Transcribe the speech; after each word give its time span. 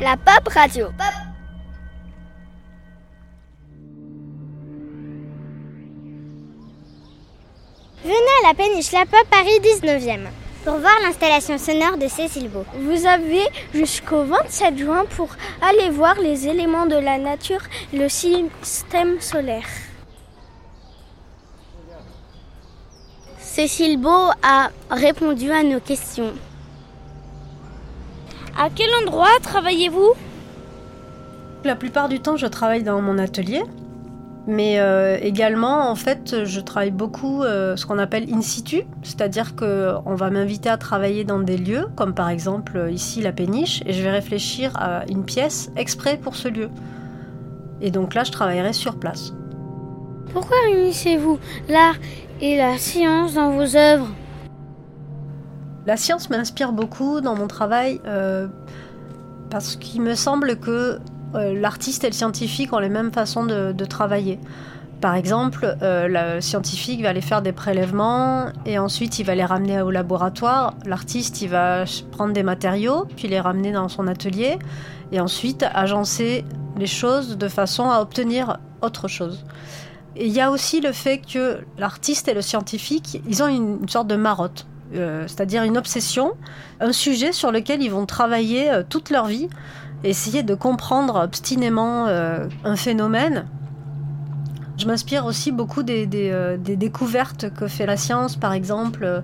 La 0.00 0.16
Pop 0.16 0.46
Radio. 0.54 0.86
Venez 8.04 8.14
à 8.14 8.48
la 8.48 8.54
péniche 8.54 8.92
La 8.92 9.06
Pop 9.06 9.26
Paris 9.28 9.58
19e 9.60 10.28
pour 10.64 10.74
voir 10.74 10.92
l'installation 11.02 11.58
sonore 11.58 11.96
de 11.98 12.06
Cécile 12.06 12.48
Beau. 12.48 12.64
Vous 12.76 13.06
avez 13.06 13.42
jusqu'au 13.74 14.22
27 14.22 14.78
juin 14.78 15.04
pour 15.16 15.30
aller 15.60 15.90
voir 15.90 16.14
les 16.20 16.46
éléments 16.46 16.86
de 16.86 16.94
la 16.96 17.18
nature, 17.18 17.62
le 17.92 18.08
système 18.08 19.20
solaire. 19.20 19.66
Cécile 23.40 23.98
Beau 23.98 24.30
a 24.44 24.70
répondu 24.90 25.50
à 25.50 25.64
nos 25.64 25.80
questions. 25.80 26.34
À 28.60 28.70
quel 28.74 28.88
endroit 29.02 29.38
travaillez-vous? 29.40 30.14
La 31.64 31.76
plupart 31.76 32.08
du 32.08 32.18
temps, 32.18 32.36
je 32.36 32.46
travaille 32.46 32.82
dans 32.82 33.00
mon 33.00 33.16
atelier. 33.16 33.62
Mais 34.48 34.80
euh, 34.80 35.16
également, 35.20 35.88
en 35.88 35.94
fait, 35.94 36.44
je 36.44 36.58
travaille 36.58 36.90
beaucoup 36.90 37.44
euh, 37.44 37.76
ce 37.76 37.86
qu'on 37.86 37.98
appelle 37.98 38.26
in 38.32 38.40
situ, 38.40 38.82
c'est-à-dire 39.02 39.54
qu'on 39.54 40.14
va 40.14 40.30
m'inviter 40.30 40.70
à 40.70 40.76
travailler 40.76 41.22
dans 41.22 41.38
des 41.38 41.56
lieux, 41.56 41.86
comme 41.94 42.14
par 42.14 42.30
exemple 42.30 42.78
euh, 42.78 42.90
ici 42.90 43.20
la 43.20 43.30
péniche, 43.30 43.82
et 43.86 43.92
je 43.92 44.02
vais 44.02 44.10
réfléchir 44.10 44.72
à 44.76 45.04
une 45.08 45.24
pièce 45.24 45.70
exprès 45.76 46.16
pour 46.16 46.34
ce 46.34 46.48
lieu. 46.48 46.70
Et 47.80 47.90
donc 47.92 48.14
là, 48.14 48.24
je 48.24 48.32
travaillerai 48.32 48.72
sur 48.72 48.98
place. 48.98 49.34
Pourquoi 50.32 50.56
réunissez-vous 50.64 51.38
l'art 51.68 51.96
et 52.40 52.56
la 52.56 52.76
science 52.78 53.34
dans 53.34 53.50
vos 53.50 53.76
œuvres? 53.76 54.08
La 55.88 55.96
science 55.96 56.28
m'inspire 56.28 56.72
beaucoup 56.72 57.22
dans 57.22 57.34
mon 57.34 57.46
travail 57.46 57.98
parce 59.48 59.76
qu'il 59.76 60.02
me 60.02 60.14
semble 60.14 60.56
que 60.56 60.98
euh, 61.34 61.58
l'artiste 61.58 62.04
et 62.04 62.08
le 62.08 62.12
scientifique 62.12 62.74
ont 62.74 62.78
les 62.78 62.90
mêmes 62.90 63.10
façons 63.10 63.46
de, 63.46 63.84
travailler. 63.86 64.38
Par 65.00 65.14
exemple, 65.14 65.78
euh, 65.80 66.34
le 66.36 66.42
scientifique 66.42 67.00
va 67.00 67.08
aller 67.08 67.22
faire 67.22 67.40
des 67.40 67.52
prélèvements 67.52 68.48
et 68.66 68.78
ensuite 68.78 69.18
il 69.18 69.24
va 69.24 69.34
les 69.34 69.46
ramener 69.46 69.80
au 69.80 69.90
laboratoire. 69.90 70.74
L'artiste, 70.84 71.40
il 71.40 71.48
va 71.48 71.84
prendre 72.12 72.34
des 72.34 72.42
matériaux, 72.42 73.06
puis 73.16 73.26
les 73.26 73.40
ramener 73.40 73.72
dans 73.72 73.88
son 73.88 74.08
atelier 74.08 74.58
et 75.10 75.20
ensuite 75.20 75.64
agencer 75.72 76.44
les 76.76 76.86
choses 76.86 77.38
de 77.38 77.48
façon 77.48 77.88
à 77.88 78.02
obtenir 78.02 78.58
autre 78.82 79.08
chose. 79.08 79.42
Il 80.16 80.28
y 80.28 80.42
a 80.42 80.50
aussi 80.50 80.82
le 80.82 80.92
fait 80.92 81.18
que 81.18 81.60
l'artiste 81.78 82.28
et 82.28 82.34
le 82.34 82.42
scientifique, 82.42 83.22
ils 83.26 83.42
ont 83.42 83.48
une, 83.48 83.88
sorte 83.88 84.08
de 84.08 84.16
marotte, 84.16 84.66
euh, 84.94 85.24
c'est-à-dire 85.26 85.62
une 85.64 85.78
obsession, 85.78 86.32
un 86.80 86.92
sujet 86.92 87.32
sur 87.32 87.52
lequel 87.52 87.82
ils 87.82 87.90
vont 87.90 88.06
travailler 88.06 88.70
toute 88.88 89.10
leur 89.10 89.26
vie 89.26 89.48
essayer 90.04 90.42
de 90.42 90.54
comprendre 90.54 91.16
obstinément 91.22 92.06
euh, 92.06 92.46
un 92.64 92.76
phénomène. 92.76 93.46
Je 94.76 94.86
m'inspire 94.86 95.26
aussi 95.26 95.50
beaucoup 95.50 95.82
des, 95.82 96.08
euh, 96.14 96.56
découvertes 96.56 97.52
que 97.52 97.66
fait 97.66 97.86
la 97.86 97.96
science, 97.96 98.36
par 98.36 98.52
exemple 98.52 99.02
euh, 99.02 99.20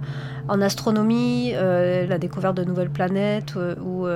en 0.48 0.60
astronomie, 0.60 1.52
la 1.52 2.18
découverte 2.18 2.56
de 2.56 2.64
nouvelles 2.64 2.90
planètes 2.90 3.54
ou, 3.56 4.06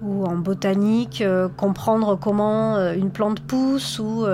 ou 0.00 0.24
en 0.24 0.36
botanique, 0.36 1.24
comprendre 1.56 2.16
comment 2.16 2.78
une 2.92 3.10
plante 3.10 3.40
pousse 3.40 3.98
ou, 3.98 4.24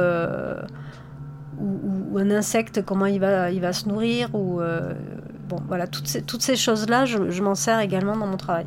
ou, 1.59 2.19
un 2.19 2.31
insecte, 2.31 2.85
comment 2.85 3.07
il 3.07 3.19
va, 3.19 3.51
il 3.51 3.63
va 3.63 3.73
se 3.73 3.89
nourrir. 3.89 4.29
Ou, 4.35 4.61
bon, 5.51 5.59
voilà, 5.67 5.87
toutes 5.87 6.07
ces, 6.07 6.23
toutes 6.23 6.43
ces 6.43 6.57
choses-là, 6.57 7.05
je 7.05 7.43
m'en 7.43 7.55
sers 7.55 7.81
également 7.81 8.17
dans 8.17 8.27
mon 8.27 8.37
travail. 8.37 8.67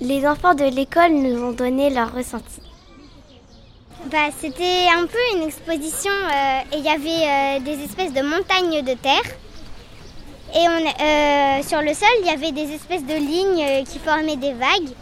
Les 0.00 0.26
enfants 0.26 0.54
de 0.54 0.64
l'école 0.64 1.12
nous 1.12 1.42
ont 1.42 1.52
donné 1.52 1.90
leur 1.90 2.12
ressenti. 2.12 2.60
Bah, 4.10 4.30
c'était 4.36 4.88
un 4.92 5.06
peu 5.06 5.18
une 5.36 5.44
exposition 5.44 6.10
euh, 6.10 6.60
et 6.72 6.78
il 6.78 6.84
y 6.84 6.88
avait 6.88 7.60
euh, 7.60 7.60
des 7.60 7.84
espèces 7.84 8.12
de 8.12 8.20
montagnes 8.20 8.82
de 8.82 8.94
terre. 8.94 9.22
Et 10.54 10.68
on, 10.68 10.84
euh, 10.84 11.62
sur 11.62 11.80
le 11.80 11.94
sol, 11.94 12.08
il 12.20 12.26
y 12.26 12.30
avait 12.30 12.50
des 12.50 12.74
espèces 12.74 13.06
de 13.06 13.14
lignes 13.14 13.84
qui 13.84 14.00
formaient 14.00 14.36
des 14.36 14.54
vagues. 14.54 14.92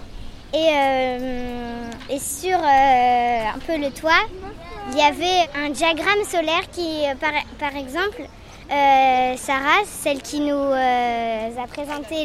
Et, 0.52 2.14
et 2.14 2.18
sur 2.18 2.58
un 2.58 3.58
peu 3.66 3.78
le 3.78 3.90
toit, 3.90 4.26
il 4.88 4.98
y 4.98 5.02
avait 5.02 5.48
un 5.54 5.70
diagramme 5.70 6.24
solaire 6.24 6.68
qui, 6.72 7.04
par, 7.20 7.32
par 7.58 7.76
exemple, 7.76 8.22
Sarah, 9.36 9.84
celle 9.84 10.22
qui 10.22 10.40
nous 10.40 10.72
a 10.72 11.66
présenté 11.68 12.24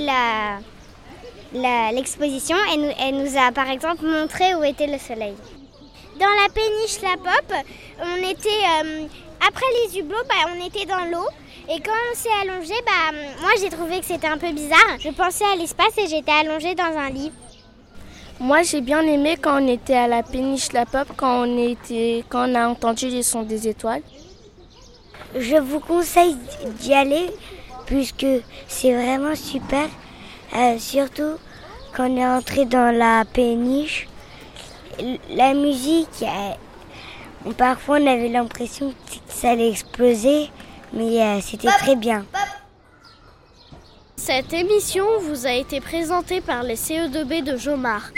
l'exposition. 1.54 2.56
Elle, 2.74 3.16
nous, 3.16 3.38
a 3.38 3.52
par 3.52 3.70
exemple 3.70 4.06
montré 4.06 4.56
où 4.56 4.64
était 4.64 4.88
le 4.88 4.98
soleil. 4.98 5.36
Dans 6.20 6.28
la 6.28 6.48
péniche 6.50 7.02
La 7.02 7.18
Pop, 7.18 7.54
on 8.02 8.30
était, 8.30 8.50
euh, 8.50 9.06
après 9.46 9.66
les 9.84 10.00
hublots, 10.00 10.24
bah, 10.30 10.50
on 10.56 10.66
était 10.66 10.86
dans 10.86 11.04
l'eau. 11.12 11.28
Et 11.68 11.82
quand 11.82 11.92
on 12.12 12.16
s'est 12.16 12.30
allongé, 12.42 12.74
bah, 12.86 13.18
moi 13.42 13.50
j'ai 13.60 13.70
trouvé 13.70 14.00
que 14.00 14.06
c'était 14.06 14.28
un 14.28 14.38
peu 14.38 14.52
bizarre. 14.54 14.98
Je 15.00 15.10
pensais 15.10 15.44
à 15.44 15.58
l'espace 15.58 15.98
et 15.98 16.08
j'étais 16.08 16.32
allongée 16.32 16.74
dans 16.74 16.84
un 16.84 17.10
lit. 17.10 17.34
Moi 18.40 18.64
j'ai 18.64 18.82
bien 18.82 19.02
aimé 19.02 19.38
quand 19.42 19.64
on 19.64 19.68
était 19.68 19.96
à 19.96 20.08
la 20.10 20.22
péniche 20.22 20.74
La 20.74 20.86
Pop, 20.86 21.08
quand 21.16 21.48
on, 21.48 21.58
était, 21.58 22.26
quand 22.28 22.50
on 22.50 22.56
a 22.56 22.68
entendu 22.68 23.08
les 23.08 23.24
sons 23.24 23.44
des 23.44 23.70
étoiles. 23.70 24.02
Je 25.38 25.56
vous 25.56 25.80
conseille 25.80 26.36
d'y 26.82 26.94
aller 26.94 27.30
puisque 27.86 28.26
c'est 28.68 28.94
vraiment 28.94 29.36
super. 29.36 29.88
Euh, 30.54 30.78
surtout 30.80 31.38
quand 31.96 32.10
on 32.10 32.18
est 32.18 32.28
entré 32.28 32.66
dans 32.66 32.94
la 32.94 33.24
péniche, 33.24 34.10
la 35.30 35.54
musique, 35.54 36.24
euh, 36.24 37.52
parfois 37.58 38.00
on 38.02 38.08
avait 38.08 38.28
l'impression 38.30 38.90
que 38.90 39.34
ça 39.34 39.52
allait 39.52 39.70
exploser, 39.70 40.50
mais 40.92 41.22
euh, 41.22 41.40
c'était 41.40 41.70
très 41.70 41.96
bien. 41.96 42.26
Cette 44.28 44.54
émission 44.54 45.06
vous 45.22 45.46
a 45.46 45.52
été 45.52 45.80
présentée 45.80 46.42
par 46.42 46.64
les 46.64 46.74
CE2B 46.74 47.44
de 47.44 47.58
Jomar. 47.58 48.10